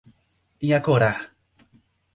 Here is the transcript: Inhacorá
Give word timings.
Inhacorá 0.65 1.13